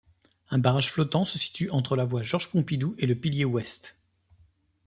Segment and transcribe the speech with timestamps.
[0.49, 3.99] Un barrage flottant se situe entre la voie Georges-Pompidou et le pilier ouest.